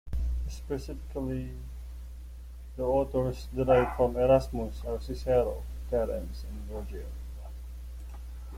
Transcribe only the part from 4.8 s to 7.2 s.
are Cicero, Terence, and Virgil.